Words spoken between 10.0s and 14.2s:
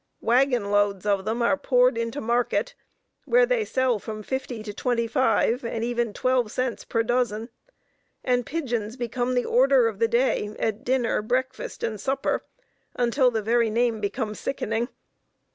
day at dinner, breakfast and supper, until the very name